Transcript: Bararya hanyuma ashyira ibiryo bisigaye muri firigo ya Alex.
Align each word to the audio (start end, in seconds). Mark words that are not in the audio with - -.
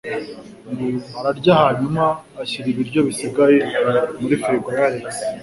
Bararya 1.13 1.53
hanyuma 1.63 2.03
ashyira 2.41 2.67
ibiryo 2.73 2.99
bisigaye 3.07 3.59
muri 4.19 4.35
firigo 4.41 4.67
ya 4.75 4.83
Alex. 4.87 5.09